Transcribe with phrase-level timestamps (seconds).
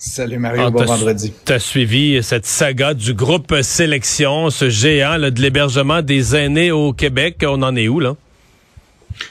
[0.00, 1.32] Salut Mario, ah, bon vendredi.
[1.44, 6.92] Tu as suivi cette saga du groupe Sélection, ce géant de l'hébergement des aînés au
[6.92, 7.44] Québec.
[7.44, 8.14] On en est où là?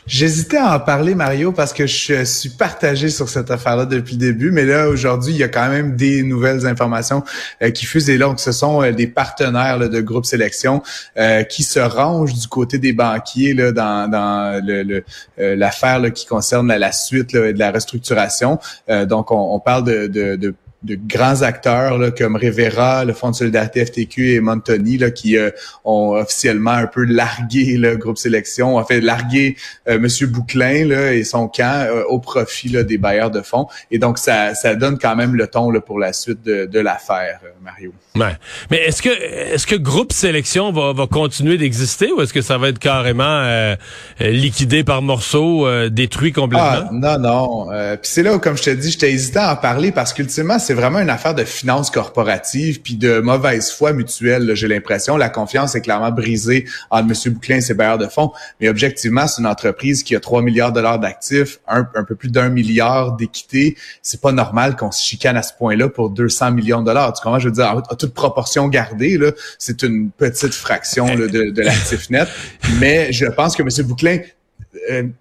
[0.05, 4.19] J'hésitais à en parler, Mario, parce que je suis partagé sur cette affaire-là depuis le
[4.19, 7.23] début, mais là, aujourd'hui, il y a quand même des nouvelles informations
[7.61, 8.09] euh, qui fusent.
[8.09, 10.81] Et donc, ce sont euh, des partenaires de groupe sélection
[11.17, 15.03] euh, qui se rangent du côté des banquiers là, dans, dans le,
[15.37, 18.59] l'affaire qui concerne la, suite de la restructuration.
[19.05, 23.31] donc, on, on parle de, de, de de grands acteurs là, comme Rivera, le Fonds
[23.31, 25.49] de solidarité FTQ et Montoni là, qui euh,
[25.83, 29.55] ont officiellement un peu largué le groupe sélection, ont fait larguer
[29.89, 33.67] euh, Monsieur Bouclin là, et son camp euh, au profit là, des bailleurs de fonds.
[33.89, 36.79] Et donc ça, ça donne quand même le ton là, pour la suite de, de
[36.79, 37.91] l'affaire, Mario.
[38.15, 38.35] Ouais.
[38.69, 42.59] Mais est-ce que est-ce que groupe sélection va, va continuer d'exister ou est-ce que ça
[42.59, 43.75] va être carrément
[44.19, 46.89] liquidé par morceaux, détruit complètement?
[46.89, 47.67] Ah, non, non.
[47.97, 50.57] Puis c'est là où, comme je te dis, j'étais hésitant à en parler parce qu'ultimement,
[50.67, 55.15] c'est vraiment une affaire de finances corporatives puis de mauvaise foi mutuelle, j'ai l'impression.
[55.15, 57.33] La confiance est clairement brisée entre M.
[57.33, 58.33] Bouclin et ses bailleurs de fonds.
[58.59, 62.29] Mais objectivement, c'est une entreprise qui a 3 milliards de dollars d'actifs, un, peu plus
[62.29, 63.77] d'un milliard d'équité.
[64.01, 67.13] C'est pas normal qu'on se chicane à ce point-là pour 200 millions de dollars.
[67.13, 67.39] Tu comprends?
[67.39, 72.09] Je veux dire, à toute proportion gardée, là, c'est une petite fraction de, de l'actif
[72.09, 72.27] net.
[72.81, 73.87] Mais je pense que M.
[73.87, 74.17] Bouclin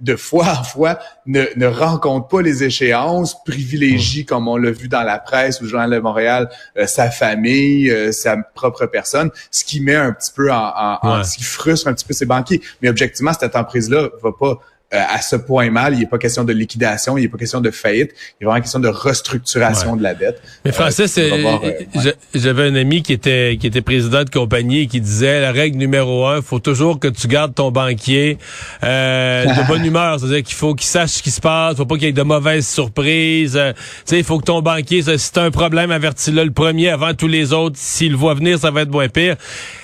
[0.01, 4.89] de fois en fois ne, ne rencontre pas les échéances, privilégie, comme on l'a vu
[4.89, 9.31] dans la presse ou le Journal de Montréal, euh, sa famille, euh, sa propre personne,
[9.51, 12.27] ce qui met un petit peu en, en, ce qui frustre un petit peu ses
[12.27, 12.61] banquiers.
[12.83, 14.55] Mais objectivement, cette entreprise-là va pas euh,
[14.97, 15.95] à ce point mal.
[15.95, 18.61] Il n'est pas question de liquidation, il n'est pas question de faillite, il est vraiment
[18.61, 20.41] question de restructuration de la dette.
[20.65, 24.87] Mais Francis, euh, euh, j'avais un ami qui était qui était président de compagnie et
[24.87, 28.39] qui disait la règle numéro un, faut toujours que tu gardes ton banquier
[28.83, 32.05] de bonne humeur, c'est-à-dire qu'il faut qu'il sache ce qui se passe, faut pas qu'il
[32.05, 33.61] y ait de mauvaises surprises.
[33.75, 37.15] tu sais, il faut que ton banquier, si t'as un problème, avertis-le le premier avant
[37.15, 37.77] tous les autres.
[37.79, 39.37] S'il le voit venir, ça va être moins pire.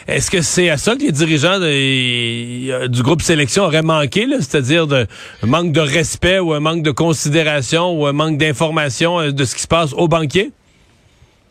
[0.09, 4.87] Est-ce que c'est à ça que les dirigeants du groupe sélection auraient manqué, c'est-à-dire
[5.43, 9.45] un manque de respect ou un manque de considération ou un manque d'information euh, de
[9.45, 10.51] ce qui se passe au banquier?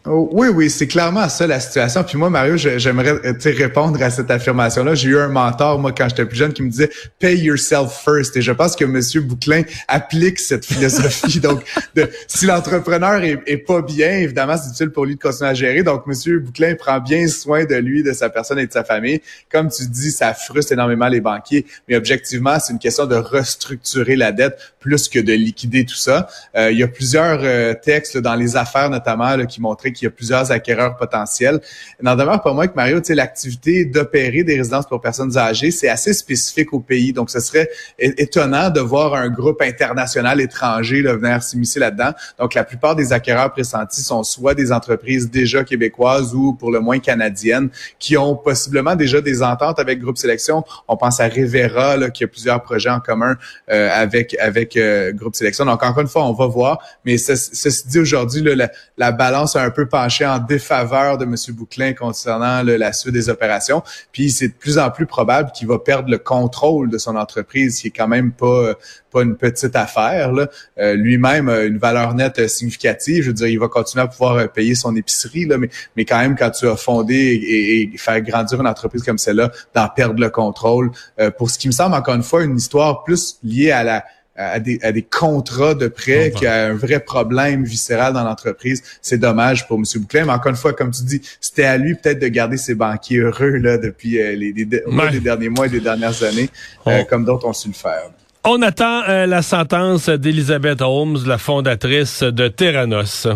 [0.08, 2.04] Oh, oui, oui, c'est clairement ça la situation.
[2.04, 4.96] Puis moi, Mario, j'aimerais euh, répondre à cette affirmation-là.
[4.96, 6.90] J'ai eu un mentor, moi, quand j'étais plus jeune, qui me disait
[7.20, 8.36] «pay yourself first».
[8.38, 11.40] Et je pense que Monsieur Bouclin applique cette philosophie.
[11.42, 11.62] Donc,
[11.94, 15.84] de, si l'entrepreneur est, pas bien, évidemment, c'est utile pour lui de continuer à gérer.
[15.84, 19.22] Donc, Monsieur Bouclin prend bien soin de lui, de sa personne et de sa famille.
[19.52, 21.68] Comme tu dis, ça frustre énormément les banquiers.
[21.88, 26.28] Mais objectivement, c'est une question de restructurer la dette plus que de liquider tout ça.
[26.58, 30.06] Euh, il y a plusieurs euh, textes dans les affaires, notamment, là, qui montraient qu'il
[30.06, 31.60] y a plusieurs acquéreurs potentiels.
[32.02, 35.72] N'en demeure pas moins que Mario, tu sais, l'activité d'opérer des résidences pour personnes âgées,
[35.72, 37.14] c'est assez spécifique au pays.
[37.14, 42.12] Donc, ce serait étonnant de voir un groupe international étranger là, venir s'immiscer là-dedans.
[42.40, 46.80] Donc, la plupart des acquéreurs pressentis sont soit des entreprises déjà québécoises ou pour le
[46.80, 47.70] moins canadiennes
[48.00, 50.64] qui ont possiblement déjà des ententes avec Groupe Sélection.
[50.88, 53.36] On pense à Rivera là, qui a plusieurs projets en commun
[53.72, 55.66] euh, avec avec euh, Groupe Sélection.
[55.66, 56.80] Donc, encore une fois, on va voir.
[57.06, 61.36] Mais ceci dit, aujourd'hui, la, la balance a un peu pencher en défaveur de M.
[61.50, 63.84] Bouclin concernant la suite des opérations.
[64.12, 67.80] Puis c'est de plus en plus probable qu'il va perdre le contrôle de son entreprise,
[67.80, 68.76] qui est quand même pas
[69.12, 70.32] pas une petite affaire.
[70.80, 73.24] Euh, lui-même a une valeur nette significative.
[73.24, 76.06] Je veux dire, il va continuer à pouvoir euh, payer son épicerie, là, mais, mais
[76.06, 79.88] quand même, quand tu as fondé et, et faire grandir une entreprise comme celle-là, d'en
[79.90, 80.92] perdre le contrôle.
[81.20, 84.06] Euh, pour ce qui me semble, encore une fois, une histoire plus liée à la
[84.50, 88.84] à des, à des contrats de prêt, qui a un vrai problème viscéral dans l'entreprise.
[89.02, 89.84] C'est dommage pour M.
[89.96, 90.26] Bouclin.
[90.26, 93.20] Mais encore une fois, comme tu dis, c'était à lui peut-être de garder ses banquiers
[93.20, 96.50] heureux là depuis euh, les, les, derniers mois et les dernières années,
[96.88, 98.10] euh, comme d'autres ont su le faire.
[98.44, 103.28] On attend euh, la sentence d'Elizabeth Holmes, la fondatrice de Terranos.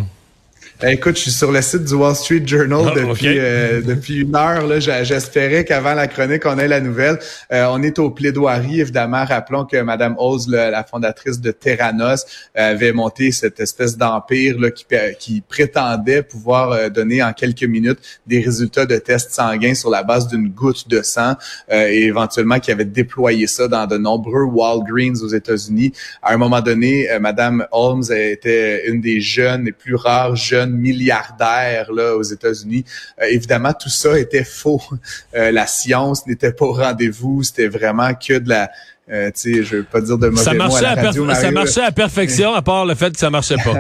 [0.83, 4.21] Euh, écoute, je suis sur le site du Wall Street Journal ah, depuis euh, depuis
[4.23, 4.67] une heure.
[4.67, 7.17] Là, j'espérais qu'avant la chronique, on ait la nouvelle.
[7.53, 9.23] Euh, on est au plaidoirie, évidemment.
[9.23, 14.85] Rappelons que Madame Oz, la fondatrice de Terranos, avait monté cette espèce d'empire qui,
[15.17, 20.27] qui prétendait pouvoir donner en quelques minutes des résultats de tests sanguins sur la base
[20.27, 21.35] d'une goutte de sang
[21.71, 25.93] et éventuellement qui avait déployé ça dans de nombreux Walgreens aux États-Unis.
[26.21, 31.91] À un moment donné, Madame Holmes était une des jeunes, les plus rares jeunes milliardaire
[31.91, 32.85] là aux États-Unis.
[33.21, 34.81] Euh, évidemment, tout ça était faux.
[35.35, 37.43] Euh, la science n'était pas au rendez-vous.
[37.43, 38.69] C'était vraiment que de la
[39.11, 41.33] euh, tu sais, je veux pas dire de mauvais ça marchait mots à, la radio,
[41.33, 43.79] Ça marchait à perfection, à part le fait que ça marchait pas.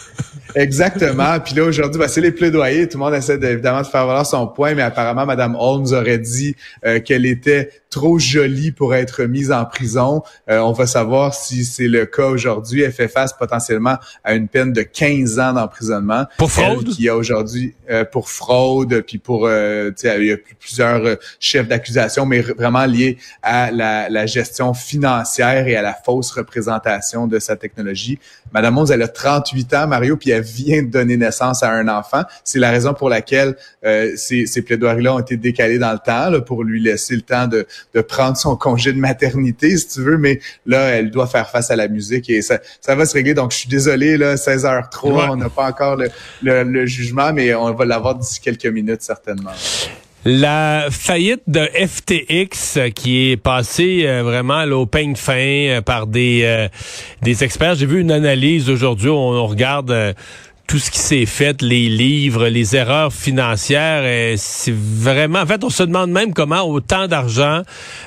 [0.54, 1.38] Exactement.
[1.40, 2.88] Puis là, aujourd'hui, ben, c'est les plaidoyers.
[2.88, 6.18] Tout le monde essaie évidemment de faire valoir son point, mais apparemment, Mme Holmes aurait
[6.18, 10.22] dit euh, qu'elle était trop jolie pour être mise en prison.
[10.50, 12.82] Euh, on va savoir si c'est le cas aujourd'hui.
[12.82, 16.26] Elle fait face potentiellement à une peine de 15 ans d'emprisonnement.
[16.36, 16.86] Pour fraude?
[16.86, 21.66] qui a aujourd'hui euh, pour fraude, puis pour, tu sais, il y a plusieurs chefs
[21.66, 27.38] d'accusation, mais vraiment liés à la, la gestion financière et à la fausse représentation de
[27.38, 28.18] sa technologie.
[28.52, 31.88] Madame Holmes, elle a 38 ans, Mario, puis elle vient de donner naissance à un
[31.88, 32.22] enfant.
[32.44, 36.30] C'est la raison pour laquelle euh, ces, ces plaidoiries-là ont été décalées dans le temps,
[36.30, 40.00] là, pour lui laisser le temps de, de prendre son congé de maternité, si tu
[40.00, 40.18] veux.
[40.18, 43.34] Mais là, elle doit faire face à la musique et ça, ça va se régler.
[43.34, 46.10] Donc, je suis désolé, là, 16h03, on n'a pas encore le,
[46.42, 49.52] le, le jugement, mais on va l'avoir d'ici quelques minutes, certainement.
[50.28, 56.08] La faillite de FTX euh, qui est passée euh, vraiment au peigne fin euh, par
[56.08, 56.66] des
[57.22, 57.76] des experts.
[57.76, 60.16] J'ai vu une analyse aujourd'hui où on, regarde
[60.66, 64.36] tout ce qui s'est fait, les livres, les erreurs financières.
[64.36, 67.62] C'est vraiment, en fait, on se demande même comment autant d'argent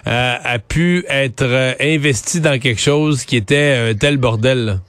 [0.05, 4.79] a pu être investi dans quelque chose qui était un tel bordel.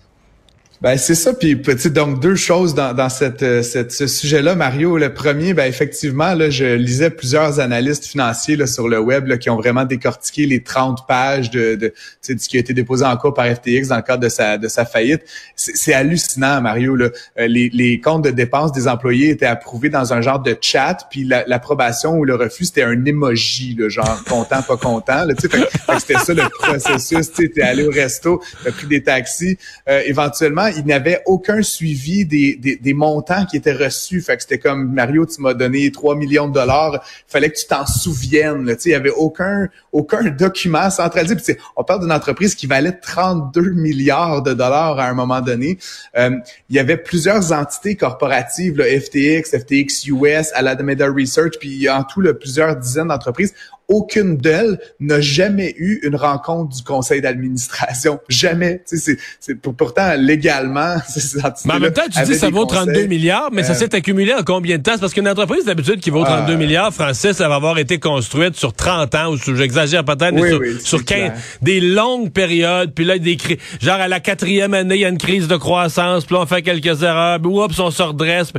[0.83, 4.55] Ben c'est ça, puis petit donc deux choses dans, dans cette, euh, cette ce sujet-là,
[4.55, 4.97] Mario.
[4.97, 9.37] Le premier, ben effectivement, là, je lisais plusieurs analystes financiers là, sur le web là,
[9.37, 11.93] qui ont vraiment décortiqué les 30 pages de, de,
[12.29, 14.57] de ce qui a été déposé en cours par FTX dans le cadre de sa
[14.57, 15.21] de sa faillite.
[15.55, 16.97] C'est hallucinant, Mario.
[16.97, 17.11] Là.
[17.39, 21.07] Euh, les, les comptes de dépenses des employés étaient approuvés dans un genre de chat,
[21.11, 25.27] puis l'approbation ou le refus c'était un emoji, le genre content pas content.
[25.39, 27.31] C'était ça le processus.
[27.33, 31.63] Tu es allé au resto, tu as pris des taxis, euh, éventuellement il n'avait aucun
[31.63, 34.21] suivi des, montants qui étaient reçus.
[34.21, 36.95] Fait que c'était comme Mario, tu m'as donné 3 millions de dollars.
[37.29, 38.65] Il fallait que tu t'en souviennes.
[38.65, 38.75] Là.
[38.85, 41.37] Il y avait aucun aucun document centralisé.
[41.37, 45.79] Puis, on parle d'une entreprise qui valait 32 milliards de dollars à un moment donné.
[46.17, 46.31] Euh,
[46.69, 52.21] il y avait plusieurs entités corporatives, là, FTX, FTX US, Alameda Research, puis en tout
[52.21, 53.55] là, plusieurs dizaines d'entreprises
[53.91, 58.21] aucune d'elles n'a jamais eu une rencontre du conseil d'administration.
[58.29, 58.83] Jamais.
[58.87, 60.95] C'est, c'est, pourtant, légalement,
[61.65, 63.95] Mais en même temps, tu dis que ça vaut 32 milliards, mais ça euh, s'est
[63.95, 64.93] accumulé en combien de temps?
[64.95, 67.99] C'est parce qu'une entreprise, d'habitude, qui vaut 32 euh, milliards, Francis, ça va avoir été
[67.99, 73.19] construite sur 30 ans, ou j'exagère peut-être, mais sur, 15, des longues périodes, puis là,
[73.19, 73.37] des
[73.81, 76.47] genre à la quatrième année, il y a une crise de croissance, puis là, on
[76.47, 78.53] fait quelques erreurs, puis oups, on se redresse.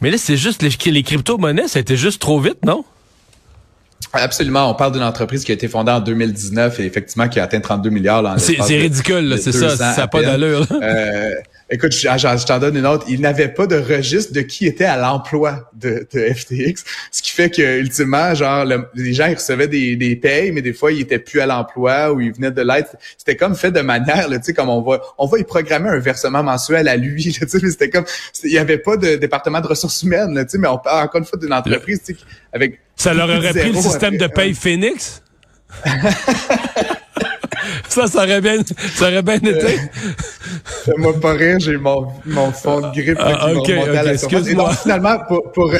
[0.00, 2.84] Mais là, c'est juste les, les crypto-monnaies, ça a été juste trop vite, non?
[4.12, 4.70] Absolument.
[4.70, 7.60] On parle d'une entreprise qui a été fondée en 2019 et effectivement qui a atteint
[7.60, 8.38] 32 milliards.
[8.38, 9.76] C'est ridicule, c'est ça.
[9.76, 10.66] Ça n'a pas d'allure.
[10.82, 11.34] Euh,
[11.72, 13.04] écoute, je, t'en donne une autre.
[13.08, 17.50] Il n'avait pas de registre de qui était à l'emploi de, FTX, ce qui fait
[17.50, 18.64] que ultimement, genre,
[18.94, 22.12] les gens ils recevaient des, des payes, mais des fois ils étaient plus à l'emploi
[22.12, 22.86] ou ils venaient de l'aide.
[23.16, 25.98] C'était comme fait de manière, tu sais, comme on va, on va y programmer un
[25.98, 27.22] versement mensuel à lui.
[27.42, 28.04] Tu sais, c'était comme,
[28.44, 31.18] il n'y avait pas de département de ressources humaines, tu sais, mais on parle encore
[31.20, 32.20] une fois d'une entreprise, tu sais,
[32.52, 35.22] avec ça leur aurait pris le système de paye Phoenix?
[37.88, 38.58] ça, ça aurait bien,
[38.94, 39.78] ça aurait bien été.
[40.84, 44.82] Fais-moi pas rire, j'ai mon, mon fond de grippe ah, qui okay, à la surface.
[44.82, 45.72] finalement, pour, pour,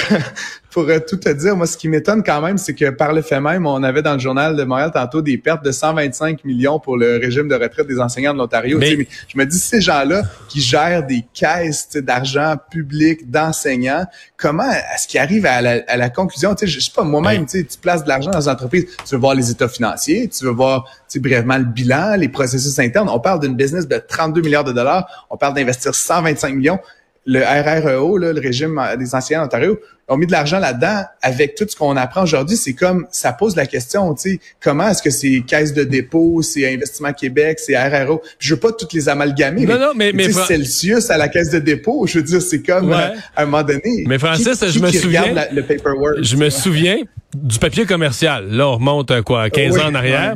[0.72, 3.20] pour euh, tout te dire, moi, ce qui m'étonne quand même, c'est que par le
[3.20, 6.80] fait même, on avait dans le journal de Montréal tantôt des pertes de 125 millions
[6.80, 8.78] pour le régime de retraite des enseignants de l'Ontario.
[8.78, 9.06] Mais...
[9.28, 15.20] Je me dis, ces gens-là qui gèrent des caisses d'argent public d'enseignants, comment est-ce qu'ils
[15.20, 16.56] arrivent à la, à la conclusion?
[16.60, 19.50] Je sais pas, moi-même, tu places de l'argent dans une entreprise, tu veux voir les
[19.50, 20.86] états financiers, tu veux voir
[21.16, 23.10] brièvement le bilan, les processus internes.
[23.10, 26.78] On parle d'une business de 32 milliards de dollars, on parle d'investir 125 millions
[27.24, 31.02] le RREO, là, le régime des enseignants d'Ontario, ont mis de l'argent là-dedans.
[31.22, 34.88] Avec tout ce qu'on apprend aujourd'hui, c'est comme ça pose la question, tu sais, comment
[34.88, 38.22] est-ce que c'est Caisse de dépôt, c'est Investissement Québec, c'est RRO.
[38.38, 39.66] je veux pas toutes les amalgamer.
[39.66, 42.92] Non, non, mais, mais Celsius à la Caisse de dépôt, je veux dire, c'est comme
[42.92, 44.04] à un moment donné.
[44.06, 45.34] Mais Francis, je me souviens.
[45.52, 46.98] le paperwork, je me souviens
[47.34, 48.46] du papier commercial.
[48.50, 50.34] Là, on remonte euh, quoi, 15 ans en arrière.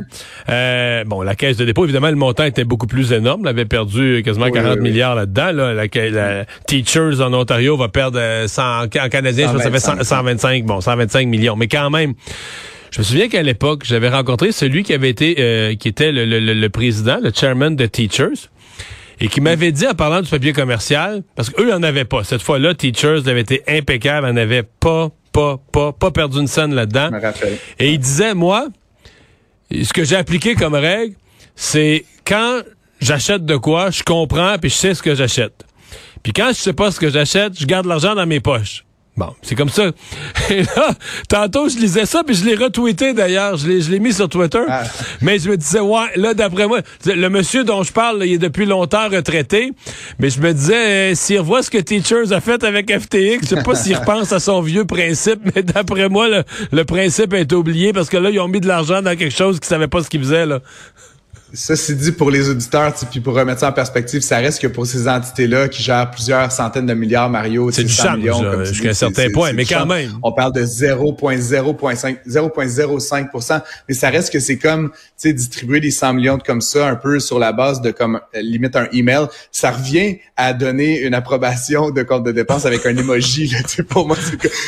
[0.49, 3.41] Euh, bon, la caisse de dépôt, évidemment, le montant était beaucoup plus énorme.
[3.43, 5.51] Elle avait perdu quasiment 40 milliards là-dedans.
[5.51, 5.73] Là.
[5.73, 10.81] La, Teachers en Ontario va perdre 100, euh, en canadien, je ça fait 125, bon,
[10.81, 11.55] 125 millions.
[11.55, 12.13] Mais quand même,
[12.91, 16.69] je me souviens qu'à l'époque, j'avais rencontré celui qui avait été, qui était le, le,
[16.69, 18.49] président, le chairman de Teachers
[19.19, 22.23] et qui m'avait dit en parlant du papier commercial, parce qu'eux n'en avaient pas.
[22.23, 26.73] Cette fois-là, Teachers avait été impeccable, n'en avait pas pas, pas, pas perdu une scène
[26.73, 27.11] là-dedans.
[27.77, 28.69] Et il disait, moi,
[29.71, 31.15] ce que j'ai appliqué comme règle,
[31.55, 32.61] c'est quand
[32.99, 35.63] j'achète de quoi, je comprends puis je sais ce que j'achète.
[36.23, 38.83] Puis quand je sais pas ce que j'achète, je garde l'argent dans mes poches.
[39.17, 39.89] Bon, c'est comme ça.
[40.51, 40.91] Et là,
[41.27, 43.57] tantôt, je lisais ça, puis je l'ai retweeté d'ailleurs.
[43.57, 44.61] Je l'ai, je l'ai mis sur Twitter.
[44.69, 44.83] Ah.
[45.21, 48.37] Mais je me disais, ouais, là, d'après moi, le monsieur dont je parle, il est
[48.37, 49.71] depuis longtemps retraité.
[50.19, 53.47] Mais je me disais, euh, s'il revoit ce que Teachers a fait avec FTX, je
[53.55, 57.51] sais pas s'il repense à son vieux principe, mais d'après moi, le, le principe est
[57.53, 60.03] oublié parce que là, ils ont mis de l'argent dans quelque chose qu'ils savaient pas
[60.03, 60.59] ce qu'ils faisaient, là.
[61.53, 64.67] Ça, c'est dit pour les auditeurs, puis pour remettre ça en perspective, ça reste que
[64.67, 68.93] pour ces entités-là qui gèrent plusieurs centaines de milliards, Mario, c'est du millions, jusqu'à un
[68.93, 70.11] certain point, mais quand même.
[70.23, 75.91] On parle de 0,05, 0,05 mais ça reste que c'est comme, tu sais, distribuer des
[75.91, 79.71] 100 millions comme ça, un peu sur la base de comme, limite un email, ça
[79.71, 84.17] revient à donner une approbation de compte de dépenses avec un emoji, là, pour moi,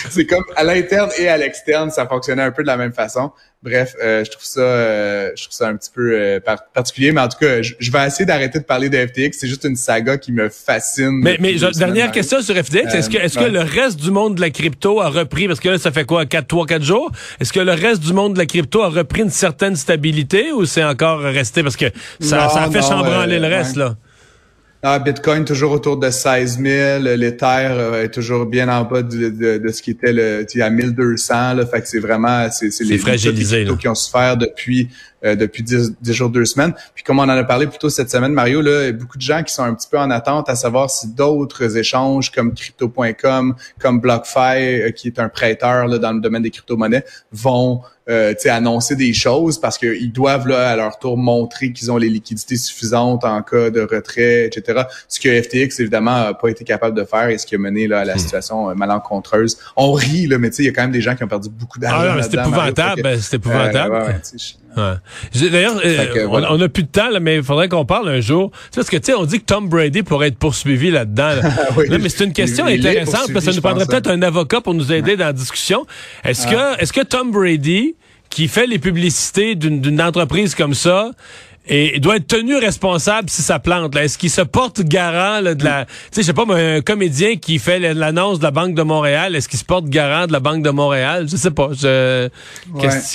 [0.09, 3.31] c'est comme, à l'interne et à l'externe, ça fonctionnait un peu de la même façon.
[3.61, 6.39] Bref, euh, je trouve ça, euh, je trouve ça un petit peu euh,
[6.73, 9.37] particulier, mais en tout cas, je, vais essayer d'arrêter de parler de FTX.
[9.37, 11.19] C'est juste une saga qui me fascine.
[11.21, 14.41] Mais, mais dernière question sur FTX, est-ce que, est-ce que le reste du monde de
[14.41, 17.11] la crypto a repris, parce que là, ça fait quoi, 4, 3, 4 jours?
[17.41, 20.63] Est-ce que le reste du monde de la crypto a repris une certaine stabilité ou
[20.63, 21.87] c'est encore resté parce que
[22.21, 23.97] ça, ça a fait chambranler le reste, là?
[24.81, 29.27] Ah, Bitcoin toujours autour de 16 000, l'Ether euh, est toujours bien en bas de,
[29.27, 32.97] de, de ce qui était le, a 1200, là, fait que c'est vraiment, c'est, les
[32.97, 34.87] fragilisé, qui ont souffert depuis
[35.25, 36.73] euh, depuis 10, jours, deux semaines.
[36.95, 38.93] Puis comme on en a parlé plus tôt cette semaine, Mario, là, il y a
[38.93, 42.31] beaucoup de gens qui sont un petit peu en attente à savoir si d'autres échanges
[42.31, 47.03] comme crypto.com, comme BlockFi, euh, qui est un prêteur là, dans le domaine des crypto-monnaies,
[47.33, 51.97] vont euh, annoncer des choses parce qu'ils doivent là, à leur tour montrer qu'ils ont
[51.97, 54.83] les liquidités suffisantes en cas de retrait, etc.
[55.07, 57.87] Ce que FTX, évidemment, n'a pas été capable de faire et ce qui a mené
[57.87, 58.19] là, à la hmm.
[58.19, 59.57] situation euh, malencontreuse.
[59.75, 61.79] On rit, là, mais il y a quand même des gens qui ont perdu beaucoup
[61.79, 62.15] d'argent.
[62.17, 63.17] Ah, c'est épouvantable.
[63.19, 64.21] c'est épouvantable.
[64.75, 68.51] D'ailleurs, euh, on n'a plus de temps, mais il faudrait qu'on parle un jour.
[68.73, 71.31] Parce que, tu sais, on dit que Tom Brady pourrait être poursuivi là-dedans.
[71.89, 74.91] mais c'est une question intéressante parce que ça nous prendrait peut-être un avocat pour nous
[74.91, 75.85] aider dans la discussion.
[76.23, 76.75] Est-ce ah.
[76.77, 77.95] que, est-ce que Tom Brady,
[78.29, 81.11] qui fait les publicités d'une entreprise comme ça,
[81.71, 83.95] et il doit être tenu responsable si ça plante.
[83.95, 85.85] Est-ce qu'il se porte garant de la...
[85.85, 89.35] Tu sais, je sais pas, un comédien qui fait l'annonce de la Banque de Montréal,
[89.35, 91.27] est-ce qu'il se porte garant de la Banque de Montréal?
[91.29, 91.69] Je sais pas.
[91.73, 92.27] Je...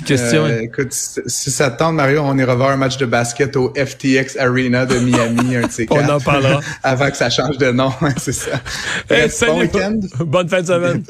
[0.07, 0.45] question.
[0.45, 4.37] Euh, écoute, si ça tente, Mario, on ira voir un match de basket au FTX
[4.39, 6.61] Arena de Miami, un de On en parlera.
[6.85, 8.61] Avant que ça change de nom, c'est ça.
[9.49, 9.99] bon week-end.
[10.21, 11.03] Bonne fin de semaine.